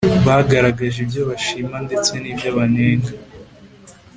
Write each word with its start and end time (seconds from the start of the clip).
bagaragaje 0.25 0.97
ibyo 1.05 1.21
bashima 1.29 1.75
ndetse 1.85 2.11
n 2.21 2.25
ibyo 2.31 2.49
banenga 2.57 3.11